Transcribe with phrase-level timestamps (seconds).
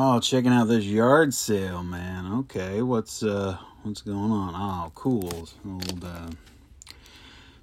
[0.00, 2.32] Oh, checking out this yard sale, man.
[2.32, 4.54] Okay, what's uh what's going on?
[4.54, 5.48] Oh, cool.
[5.66, 6.30] Old uh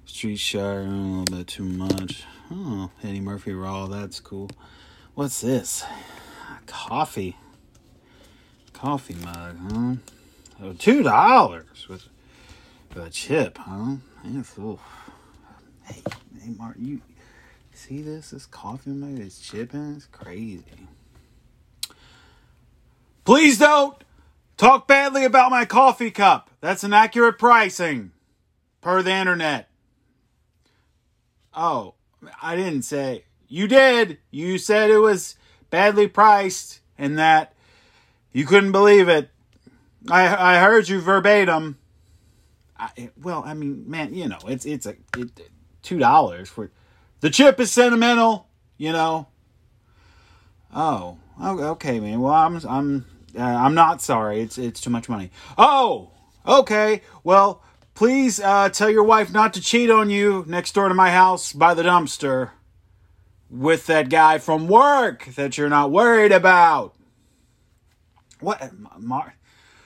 [0.04, 2.24] Street Shire, a little bit too much.
[2.50, 4.50] Oh, Eddie Murphy Raw, that's cool.
[5.14, 5.82] What's this?
[6.66, 7.38] Coffee.
[8.74, 9.94] Coffee mug, huh?
[10.62, 12.06] Oh, two dollars with,
[12.96, 13.96] a chip, huh?
[14.26, 14.58] That's.
[15.84, 16.02] Hey,
[16.38, 17.00] hey, Mark, you
[17.72, 18.32] see this?
[18.32, 19.94] This coffee mug is chipping?
[19.96, 20.86] It's crazy.
[23.26, 23.96] Please don't
[24.56, 26.48] talk badly about my coffee cup.
[26.60, 28.12] That's inaccurate pricing
[28.80, 29.68] per the internet.
[31.52, 31.94] Oh,
[32.40, 33.24] I didn't say.
[33.48, 34.18] You did.
[34.30, 35.34] You said it was
[35.70, 37.52] badly priced and that
[38.32, 39.28] you couldn't believe it.
[40.08, 41.78] I I heard you verbatim.
[42.78, 45.50] I, well, I mean, man, you know, it's it's a it,
[45.82, 46.70] two dollars for
[47.20, 48.46] the chip is sentimental,
[48.78, 49.26] you know.
[50.72, 52.20] Oh, okay, man.
[52.20, 53.04] Well, I'm I'm
[53.36, 54.40] uh, I'm not sorry.
[54.40, 55.30] It's it's too much money.
[55.58, 56.10] Oh,
[56.46, 57.02] okay.
[57.24, 57.62] Well,
[57.94, 61.52] please uh, tell your wife not to cheat on you next door to my house
[61.52, 62.50] by the dumpster
[63.50, 66.94] with that guy from work that you're not worried about.
[68.40, 69.34] What, Mar?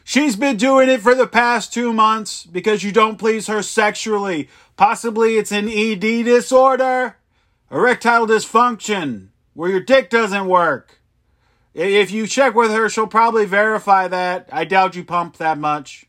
[0.02, 4.48] She's been doing it for the past two months because you don't please her sexually.
[4.76, 7.16] Possibly it's an ED disorder,
[7.70, 10.99] erectile dysfunction, where your dick doesn't work.
[11.72, 14.48] If you check with her, she'll probably verify that.
[14.52, 16.06] I doubt you pump that much.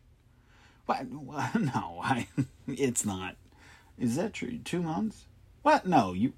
[0.86, 1.06] What?
[1.60, 2.28] No, I,
[2.68, 3.36] it's not.
[4.00, 4.58] Is that true?
[4.58, 5.26] Two months?
[5.62, 5.86] What?
[5.86, 6.34] No, you.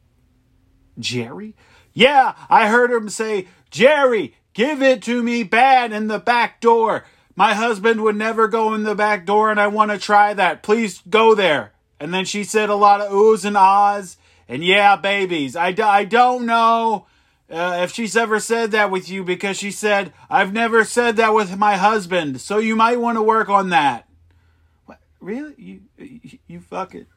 [1.00, 1.56] Jerry?
[1.94, 7.06] Yeah, I heard him say, Jerry, give it to me bad in the back door.
[7.36, 10.62] My husband would never go in the back door and I want to try that.
[10.62, 11.74] Please go there.
[12.00, 15.56] And then she said a lot of oohs and ahs and yeah, babies.
[15.56, 17.08] I, I don't know
[17.54, 21.34] uh, if she's ever said that with you because she said, I've never said that
[21.34, 22.42] with my husband.
[22.42, 24.10] So you might want to work on that.
[24.86, 25.00] What?
[25.20, 25.54] Really?
[25.58, 27.08] You, you, you fuck it.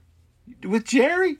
[0.62, 1.38] With Jerry?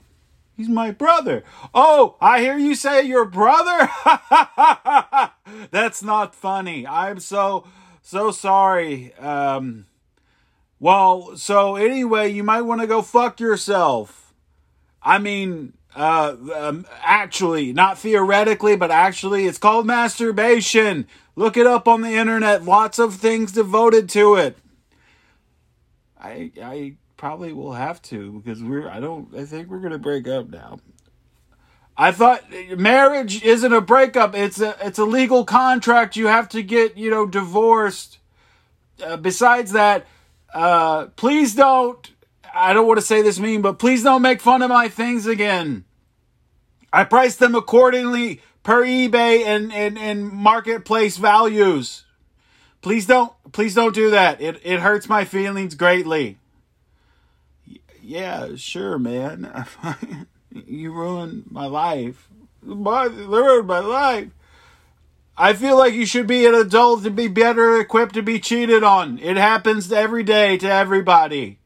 [0.55, 1.43] He's my brother.
[1.75, 3.87] Oh, I hear you say your brother?
[5.71, 6.87] That's not funny.
[6.87, 7.65] I'm so
[8.01, 9.13] so sorry.
[9.15, 9.85] Um,
[10.79, 14.33] well, so anyway, you might want to go fuck yourself.
[15.03, 21.07] I mean, uh, um, actually, not theoretically, but actually, it's called masturbation.
[21.35, 22.65] Look it up on the internet.
[22.65, 24.57] Lots of things devoted to it.
[26.19, 30.27] I I probably will have to because we're I don't I think we're gonna break
[30.27, 30.79] up now.
[31.97, 32.43] I thought
[32.77, 34.35] marriage isn't a breakup.
[34.35, 36.15] It's a it's a legal contract.
[36.15, 38.19] You have to get you know divorced.
[39.03, 40.07] Uh, besides that,
[40.53, 42.11] uh, please don't.
[42.57, 45.27] I don't want to say this mean, but please don't make fun of my things
[45.27, 45.85] again.
[46.91, 52.05] I price them accordingly per eBay and, and, and marketplace values.
[52.81, 54.39] Please don't please don't do that.
[54.41, 56.37] It it hurts my feelings greatly.
[58.01, 59.65] Yeah, sure, man.
[60.51, 62.29] you ruined my life.
[62.61, 64.29] Ruined my life.
[65.37, 68.83] I feel like you should be an adult to be better equipped to be cheated
[68.83, 69.19] on.
[69.19, 71.59] It happens every day to everybody.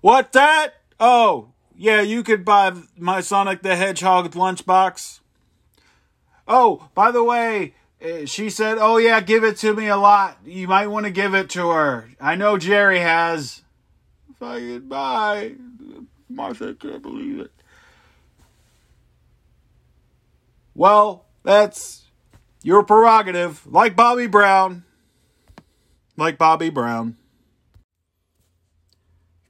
[0.00, 0.74] What that?
[0.98, 5.20] Oh, yeah, you could buy my Sonic the Hedgehog lunchbox.
[6.46, 10.38] Oh, by the way, eh, she said, "Oh yeah, give it to me a lot.
[10.44, 12.10] You might want to give it to her.
[12.20, 13.62] I know Jerry has."
[14.38, 15.54] Fucking bye.
[16.28, 17.52] Martha can't believe it.
[20.74, 22.04] Well, that's
[22.62, 23.66] your prerogative.
[23.66, 24.84] Like Bobby Brown.
[26.16, 27.16] Like Bobby Brown.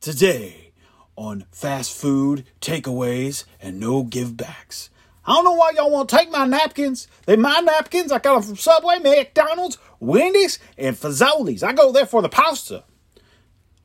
[0.00, 0.72] Today
[1.14, 4.88] on fast food, takeaways, and no give backs.
[5.26, 7.06] I don't know why y'all want to take my napkins.
[7.26, 8.10] They my napkins.
[8.10, 11.62] I got them from Subway, McDonald's, Wendy's, and Fazoli's.
[11.62, 12.84] I go there for the pasta.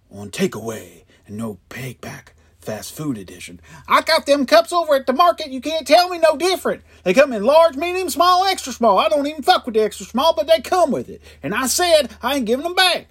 [0.09, 3.59] On takeaway and no pay back fast food edition.
[3.85, 5.51] I got them cups over at the market.
[5.51, 6.83] You can't tell me no different.
[7.03, 8.99] They come in large, medium, small, extra small.
[8.99, 11.21] I don't even fuck with the extra small, but they come with it.
[11.44, 13.09] And I said I ain't giving them back.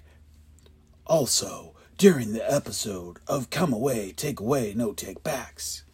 [1.05, 5.84] Also, during the episode of Come Away, Take Away, No Take Backs.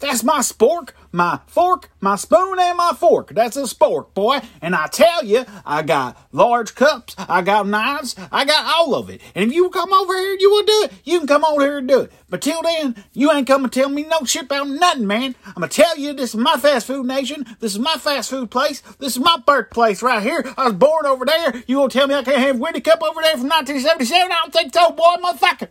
[0.00, 3.34] That's my spork, my fork, my spoon, and my fork.
[3.34, 4.40] That's a spork, boy.
[4.62, 9.10] And I tell you, I got large cups, I got knives, I got all of
[9.10, 9.20] it.
[9.34, 11.78] And if you come over here you will do it, you can come over here
[11.78, 12.12] and do it.
[12.30, 15.34] But till then, you ain't come to tell me no shit about nothing, man.
[15.46, 17.44] I'm gonna tell you this is my fast food nation.
[17.60, 18.82] This is my fast food place.
[18.98, 20.44] This is my birthplace right here.
[20.56, 21.62] I was born over there.
[21.66, 24.30] You gonna tell me I can't have Wendy Cup over there from 1977?
[24.30, 25.68] I don't think so, boy, motherfucker.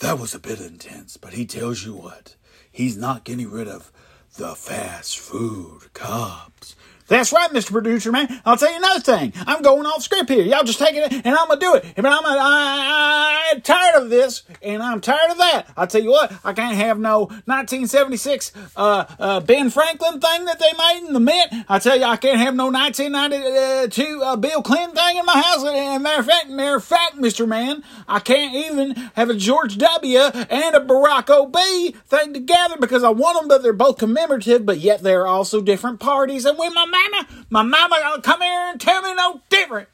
[0.00, 2.36] That was a bit intense, but he tells you what,
[2.70, 3.90] he's not getting rid of
[4.36, 6.76] the fast food cops.
[7.08, 7.70] That's right, Mr.
[7.70, 8.40] Producer Man.
[8.44, 9.32] I'll tell you another thing.
[9.46, 10.42] I'm going off script here.
[10.42, 11.94] Y'all just take it and I'm gonna do it.
[11.94, 15.68] But I'm I'm tired of this and I'm tired of that.
[15.76, 16.32] I'll tell you what.
[16.44, 21.20] I can't have no 1976 uh, uh, Ben Franklin thing that they made in the
[21.20, 21.52] Mint.
[21.68, 25.64] I tell you, I can't have no 1992 uh, Bill Clinton thing in my house.
[25.64, 27.46] And matter of fact, matter of fact, Mr.
[27.46, 30.18] Man, I can't even have a George W.
[30.18, 31.94] and a Barack O.B.
[32.06, 36.00] thing together because I want them, but they're both commemorative, but yet they're also different
[36.00, 36.44] parties.
[36.44, 39.88] And when my mama, my mama gonna come here and tell me no different.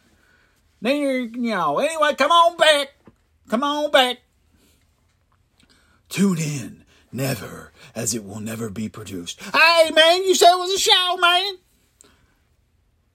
[0.80, 2.88] Then you know, anyway, come on back.
[3.48, 4.18] Come on back.
[6.08, 6.84] Tune in.
[7.14, 9.38] Never, as it will never be produced.
[9.40, 11.58] Hey, man, you said it was a show, man.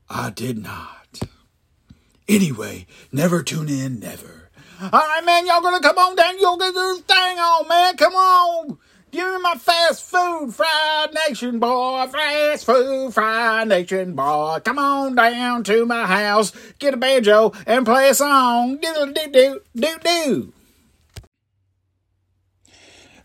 [0.07, 1.19] I did not.
[2.28, 4.50] Anyway, never tune in, never.
[4.80, 6.38] All right, man, y'all gonna come on down.
[6.40, 7.98] You'll get this thing on, man.
[7.98, 8.78] Come on.
[9.13, 14.57] Me my fast food fried nation boy, fast food fried nation boy.
[14.63, 18.77] Come on down to my house, get a banjo and play a song.
[18.77, 20.54] Do do do do do.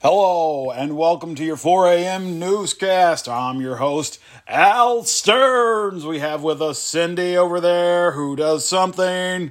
[0.00, 2.38] Hello and welcome to your 4 a.m.
[2.38, 3.28] newscast.
[3.28, 6.06] I'm your host, Al Stearns.
[6.06, 9.50] We have with us Cindy over there who does something.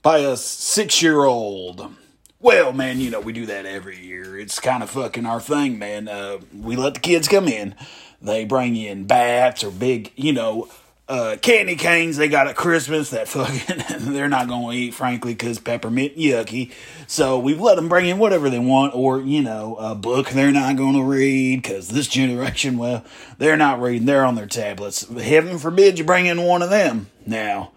[0.00, 1.94] by a six year old?
[2.42, 4.36] Well, man, you know, we do that every year.
[4.36, 6.08] It's kind of fucking our thing, man.
[6.08, 7.76] Uh, we let the kids come in.
[8.20, 10.68] They bring in bats or big, you know,
[11.08, 15.34] uh, candy canes they got at Christmas that fucking they're not going to eat, frankly,
[15.34, 16.72] because peppermint yucky.
[17.06, 20.50] So we've let them bring in whatever they want, or, you know, a book they're
[20.50, 23.04] not going to read, because this generation, well,
[23.38, 25.08] they're not reading, they're on their tablets.
[25.08, 27.06] Heaven forbid you bring in one of them.
[27.24, 27.70] Now,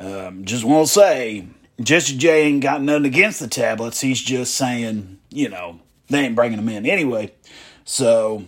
[0.00, 1.46] um, just want to say,
[1.80, 4.00] Jessie J ain't got nothing against the tablets.
[4.00, 7.32] He's just saying, you know, they ain't bringing them in anyway.
[7.84, 8.44] So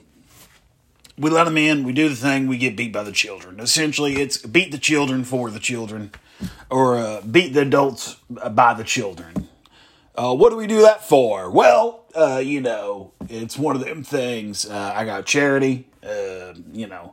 [1.17, 1.85] we let them in.
[1.85, 2.47] We do the thing.
[2.47, 3.61] We get beat by the children.
[3.61, 6.13] Essentially, it's beat the children for the children,
[6.71, 9.49] or uh, beat the adults by the children.
[10.15, 11.51] Uh, what do we do that for?
[11.51, 14.67] Well, uh, you know, it's one of them things.
[14.67, 15.87] Uh, I got charity.
[16.05, 17.13] Uh, you know,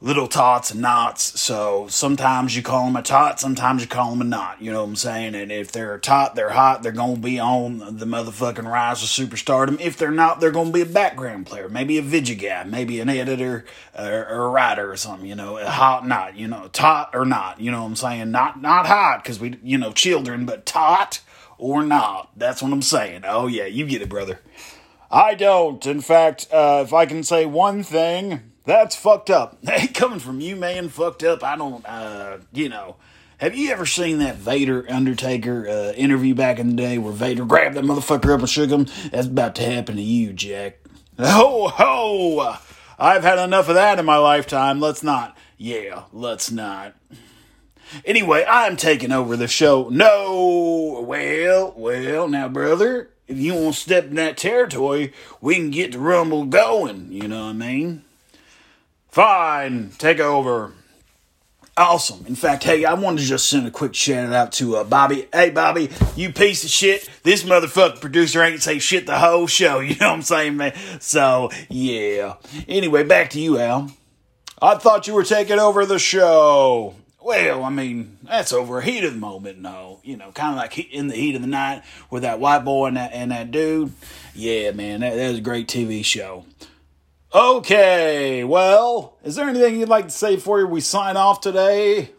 [0.00, 1.40] little tots and knots.
[1.40, 4.62] So sometimes you call them a tot, sometimes you call them a knot.
[4.62, 5.34] You know what I'm saying?
[5.34, 6.82] And if they're a tot, they're hot.
[6.82, 9.80] They're gonna be on the motherfucking rise of superstardom.
[9.80, 13.08] If they're not, they're gonna be a background player, maybe a video guy, maybe an
[13.08, 13.64] editor
[13.98, 15.28] or, or a writer or something.
[15.28, 16.36] You know, a hot not.
[16.36, 17.60] You know, tot or not.
[17.60, 18.30] You know what I'm saying?
[18.30, 21.20] Not not hot because we you know children, but tot
[21.58, 22.30] or not.
[22.36, 23.22] That's what I'm saying.
[23.26, 24.40] Oh yeah, you get it, brother.
[25.10, 25.84] I don't.
[25.86, 29.58] In fact, uh, if I can say one thing, that's fucked up.
[29.68, 31.42] Hey, coming from you, man, fucked up.
[31.42, 32.96] I don't, uh, you know.
[33.38, 37.44] Have you ever seen that Vader Undertaker uh, interview back in the day where Vader
[37.44, 38.86] grabbed that motherfucker up and shook him?
[39.10, 40.78] That's about to happen to you, Jack.
[41.20, 42.56] Ho, ho!
[42.98, 44.80] I've had enough of that in my lifetime.
[44.80, 45.36] Let's not.
[45.56, 46.94] Yeah, let's not.
[48.04, 49.88] Anyway, I'm taking over the show.
[49.88, 55.70] No, well, well, now, brother, if you want to step in that territory, we can
[55.70, 57.12] get the rumble going.
[57.12, 58.04] You know what I mean?
[59.08, 60.72] Fine, take over.
[61.76, 62.26] Awesome.
[62.26, 65.28] In fact, hey, I wanted to just send a quick shout out to uh, Bobby.
[65.32, 67.08] Hey, Bobby, you piece of shit.
[67.22, 69.78] This motherfucking producer ain't say shit the whole show.
[69.88, 70.74] You know what I'm saying, man?
[71.00, 72.34] So, yeah.
[72.66, 73.92] Anyway, back to you, Al.
[74.60, 76.96] I thought you were taking over the show.
[77.22, 80.00] Well, I mean, that's over a heat of the moment, no.
[80.02, 82.88] You know, kind of like in the heat of the night with that white boy
[82.88, 83.92] and that, and that dude.
[84.34, 86.44] Yeah, man, that, that was a great TV show.
[87.34, 92.12] Okay, well, is there anything you'd like to say before we sign off today?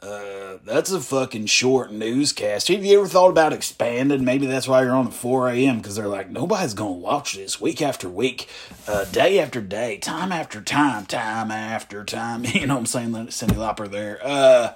[0.00, 2.68] Uh, that's a fucking short newscast.
[2.68, 4.24] Have you ever thought about expanding?
[4.24, 5.78] Maybe that's why you're on at 4 a.m.
[5.78, 8.48] because they're like, nobody's going to watch this week after week,
[8.86, 12.44] uh, day after day, time after time, time after time.
[12.54, 14.20] You know what I'm saying, Cyndi Lauper there?
[14.22, 14.74] Uh,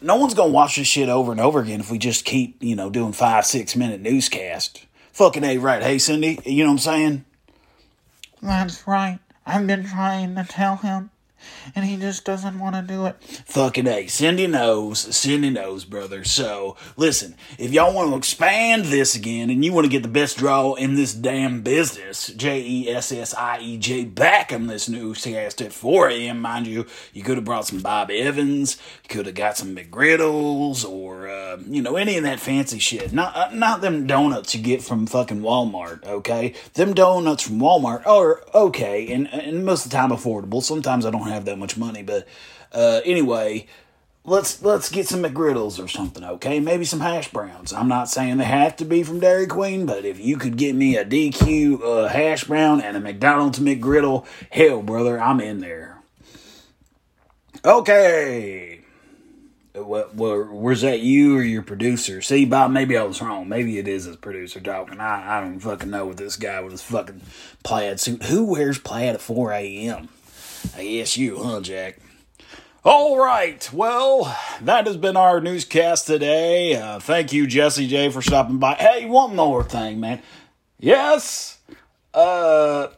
[0.00, 2.60] no one's going to watch this shit over and over again if we just keep,
[2.60, 4.84] you know, doing five, six minute newscast.
[5.12, 5.82] Fucking A, right.
[5.82, 7.24] Hey, Cindy, you know what I'm saying?
[8.42, 9.18] That's right.
[9.46, 11.10] I've been trying to tell him,
[11.74, 13.16] and he just doesn't want to do it.
[13.46, 14.06] Fucking A.
[14.06, 14.98] Cindy knows.
[14.98, 16.24] Cindy knows, brother.
[16.24, 20.08] So, listen, if y'all want to expand this again and you want to get the
[20.08, 24.66] best draw in this damn business, J E S S I E J, back on
[24.66, 29.08] this newscast at 4 a.m., mind you, you could have brought some Bob Evans, you
[29.08, 33.12] could have got some McGriddles, or, uh, you know, any of that fancy shit.
[33.12, 36.54] Not, uh, not them donuts you get from fucking Walmart, okay?
[36.74, 40.62] Them donuts from Walmart are okay, and, and most of the time affordable.
[40.62, 42.26] Sometimes I don't have that much money, but
[42.72, 43.66] uh, anyway,
[44.26, 46.60] let's let's get some McGriddles or something, okay?
[46.60, 47.72] Maybe some hash browns.
[47.72, 50.74] I'm not saying they have to be from Dairy Queen, but if you could get
[50.74, 55.98] me a DQ uh, hash brown and a McDonald's McGriddle, hell, brother, I'm in there.
[57.64, 58.80] Okay.
[59.74, 62.22] What, what, where's that you or your producer?
[62.22, 63.46] See, Bob, maybe I was wrong.
[63.46, 65.00] Maybe it is his producer talking.
[65.00, 67.20] I, I don't fucking know what this guy with his fucking
[67.62, 68.22] plaid suit.
[68.24, 70.08] Who wears plaid at 4 a.m.?
[70.76, 71.98] I guess you, huh, Jack?
[72.84, 73.68] All right.
[73.72, 74.24] Well,
[74.60, 76.76] that has been our newscast today.
[76.76, 78.74] Uh, thank you, Jessie J, for stopping by.
[78.74, 80.22] Hey, one more thing, man.
[80.78, 81.58] Yes.
[82.14, 82.88] Uh,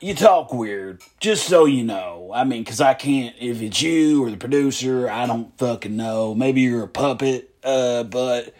[0.00, 2.30] you talk weird, just so you know.
[2.34, 6.34] I mean, because I can't, if it's you or the producer, I don't fucking know.
[6.34, 8.54] Maybe you're a puppet, uh, but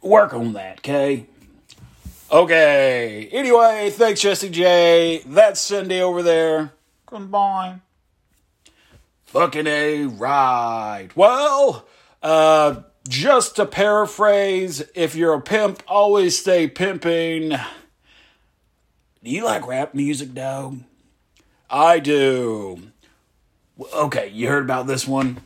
[0.00, 1.26] work on that, okay?
[2.30, 3.28] Okay.
[3.32, 5.22] Anyway, thanks, Jessie J.
[5.26, 6.72] That's Cindy over there.
[7.12, 7.80] Goodbye.
[9.26, 11.10] Fucking A right.
[11.14, 11.86] Well,
[12.22, 17.50] uh, just to paraphrase, if you're a pimp, always stay pimping.
[17.50, 17.58] Do
[19.30, 20.80] you like rap music, dog?
[21.68, 22.80] I do.
[23.94, 25.42] Okay, you heard about this one?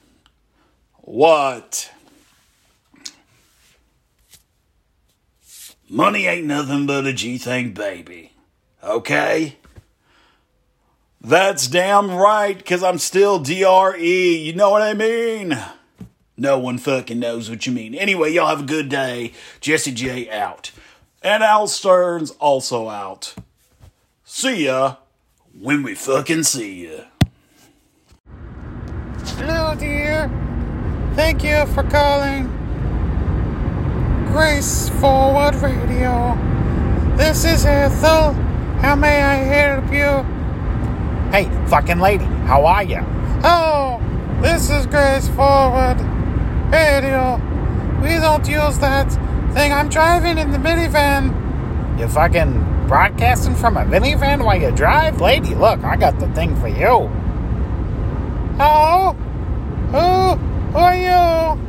[0.99, 1.91] What?
[5.89, 8.31] Money ain't nothing but a G thing, baby.
[8.85, 9.57] Okay?
[11.27, 14.37] That's damn right, because I'm still DRE.
[14.37, 15.59] You know what I mean?
[16.37, 17.97] No one fucking knows what you mean.
[17.97, 19.33] Anyway, y'all have a good day.
[19.61, 20.71] Jessie J out.
[21.23, 23.35] And Al Stearns also out.
[24.23, 24.99] See ya
[25.61, 27.07] when we fucking see ya.
[29.39, 30.31] Hello, dear.
[31.17, 32.47] Thank you for calling
[34.29, 36.39] Grace Forward Radio.
[37.17, 38.33] This is Ethel.
[38.81, 40.36] How may I help you?
[41.31, 43.01] Hey, fucking lady, how are you?
[43.43, 44.01] Oh,
[44.41, 46.01] this is Grace Forward
[46.71, 47.37] Radio.
[48.01, 49.11] We don't use that
[49.53, 49.73] thing.
[49.73, 51.99] I'm driving in the minivan.
[51.99, 55.21] You fucking broadcasting from a minivan while you drive?
[55.21, 57.11] Lady, look, I got the thing for you.
[58.59, 59.13] Oh,
[59.91, 60.37] who,
[60.73, 61.61] who are you?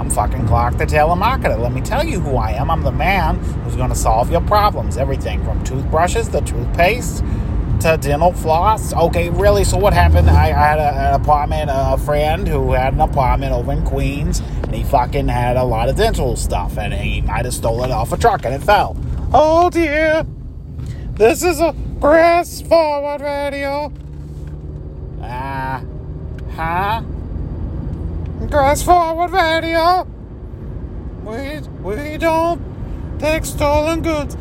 [0.00, 1.60] I'm fucking Clark the telemarketer.
[1.60, 2.70] Let me tell you who I am.
[2.70, 4.96] I'm the man who's going to solve your problems.
[4.96, 7.22] Everything from toothbrushes to toothpaste
[7.80, 8.92] to dental floss.
[8.92, 9.64] Okay, really?
[9.64, 10.28] So what happened?
[10.28, 14.40] I, I had a, an apartment, a friend who had an apartment over in Queens,
[14.40, 17.92] and he fucking had a lot of dental stuff, and he might have stolen it
[17.92, 18.96] off a truck, and it fell.
[19.32, 20.26] Oh dear.
[21.12, 23.92] This is a Grace Forward Radio.
[25.22, 27.02] Ah, uh, huh?
[28.48, 30.06] Grace Forward Radio.
[31.24, 32.60] We we don't
[33.18, 34.36] take stolen goods.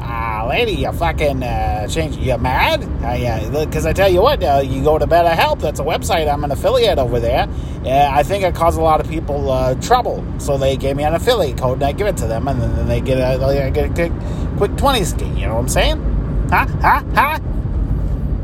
[0.00, 2.16] Ah, lady, you fucking uh, change.
[2.16, 2.82] You mad?
[3.20, 5.58] Yeah, because uh, I tell you what, uh, you go to Better Help.
[5.58, 6.32] That's a website.
[6.32, 7.48] I'm an affiliate over there.
[7.84, 11.04] Uh, I think it caused a lot of people uh, trouble, so they gave me
[11.04, 13.90] an affiliate code, and I give it to them, and then they get a, get
[13.90, 14.12] a quick,
[14.56, 15.26] quick twenty ski.
[15.26, 16.48] You know what I'm saying?
[16.50, 16.66] Huh?
[16.80, 17.02] Huh?
[17.14, 17.38] Huh?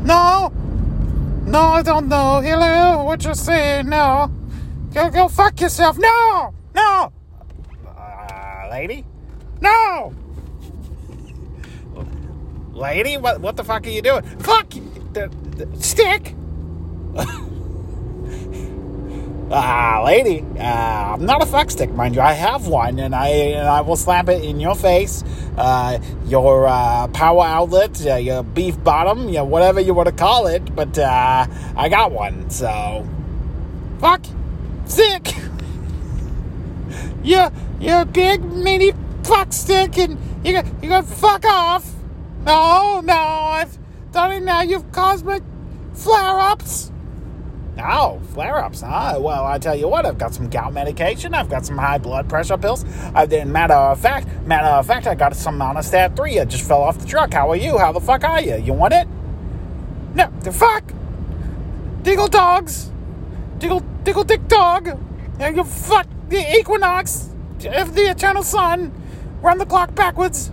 [0.03, 0.51] No,
[1.45, 2.41] no, I don't know.
[2.41, 3.89] Hello, what you're saying?
[3.89, 4.29] No,
[4.93, 5.97] go go fuck yourself.
[5.97, 7.11] No, no,
[7.87, 9.05] uh, lady.
[9.61, 10.13] No!
[12.75, 14.21] Lady, what, what the fuck are you doing?
[14.39, 14.69] Fuck!
[15.13, 16.35] The, the stick!
[19.51, 22.21] Ah, lady, uh, I'm not a fuck stick, mind you.
[22.21, 25.23] I have one, and I and I will slap it in your face,
[25.55, 30.15] uh, your uh, power outlet, uh, your beef bottom, you know, whatever you want to
[30.15, 30.75] call it.
[30.75, 31.45] But uh,
[31.77, 33.07] I got one, so
[33.99, 34.25] Fuck!
[34.85, 35.35] Stick!
[37.23, 37.51] You're
[37.89, 41.94] a big mini fuck stick and you you got fuck off!
[42.45, 43.77] No, no, I've
[44.11, 44.61] done it now.
[44.61, 45.41] You've caused my
[45.93, 46.91] flare ups.
[47.77, 49.17] Oh, flare ups, huh?
[49.19, 52.29] Well, I tell you what, I've got some gout medication, I've got some high blood
[52.29, 52.85] pressure pills.
[53.13, 56.39] I've did matter of fact, matter of fact, I got some Monistat 3.
[56.39, 57.33] I just fell off the truck.
[57.33, 57.77] How are you?
[57.77, 58.55] How the fuck are you?
[58.57, 59.07] You want it?
[60.13, 60.83] No, the fuck!
[62.03, 62.91] Diggle dogs!
[63.57, 64.97] Diggle, diggle dick dog!
[65.39, 67.29] And you fuck the equinox
[67.65, 68.93] of the eternal sun!
[69.41, 70.51] Run the clock backwards!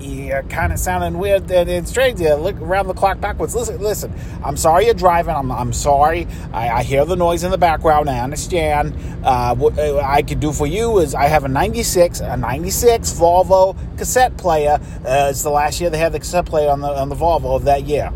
[0.00, 2.20] You're kind of sounding weird and it's strange.
[2.20, 3.54] You look around the clock backwards.
[3.54, 4.12] Listen, listen.
[4.44, 5.34] I'm sorry you're driving.
[5.34, 6.26] I'm, I'm sorry.
[6.52, 8.10] I, I hear the noise in the background.
[8.10, 8.94] I understand.
[9.24, 13.12] Uh, what uh, I could do for you is I have a 96, a 96
[13.12, 14.78] Volvo cassette player.
[15.04, 17.56] Uh, it's the last year they had the cassette player on the on the Volvo
[17.56, 18.08] of that year.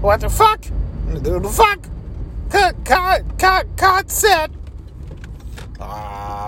[0.00, 0.62] What the fuck?
[1.06, 1.88] The fuck?
[2.50, 4.50] Cut, cut, cut, cut, set!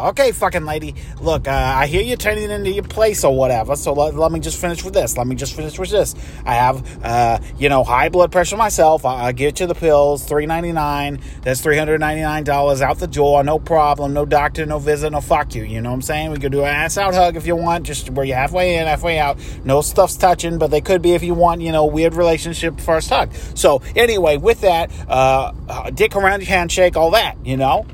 [0.03, 0.97] Okay, fucking lady.
[1.21, 3.77] Look, uh, I hear you turning into your place or whatever.
[3.77, 5.17] So let, let me just finish with this.
[5.17, 6.17] Let me just finish with this.
[6.45, 9.05] I have, uh, you know, high blood pressure myself.
[9.05, 11.21] I, I get you the pills, three ninety nine.
[11.43, 13.45] That's three hundred ninety nine dollars out the door.
[13.45, 14.13] No problem.
[14.13, 14.67] No doctor.
[14.67, 15.11] No visit.
[15.11, 15.63] No fuck you.
[15.63, 16.33] You know what I'm saying?
[16.33, 17.87] We could do an ass out hug if you want.
[17.87, 19.39] Just where you halfway in, halfway out.
[19.65, 21.61] No stuff's touching, but they could be if you want.
[21.61, 23.33] You know, weird relationship first hug.
[23.55, 27.37] So anyway, with that, uh, uh, dick around your handshake, all that.
[27.47, 27.87] You know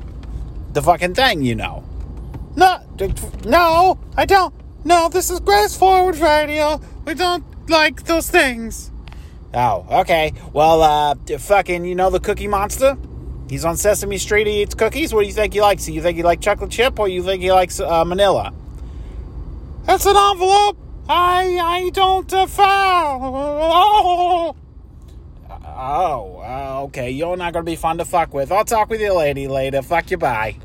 [0.73, 1.83] the fucking thing, you know.
[2.59, 2.77] No,
[3.45, 4.53] no, I don't.
[4.83, 6.81] No, this is Grace Forward Radio.
[7.05, 8.91] We don't like those things.
[9.53, 10.33] Oh, okay.
[10.51, 12.97] Well, uh, fucking, you know the Cookie Monster?
[13.49, 14.45] He's on Sesame Street.
[14.45, 15.13] He eats cookies.
[15.13, 15.87] What do you think he likes?
[15.87, 18.53] You think he likes chocolate chip, or you think he likes uh, Manila?
[19.85, 20.77] That's an envelope.
[21.07, 23.25] I I don't uh, file.
[25.81, 27.09] Oh, uh, okay.
[27.09, 28.51] You're not gonna be fun to fuck with.
[28.51, 29.81] I'll talk with you, lady, later.
[29.81, 30.57] Fuck you, bye.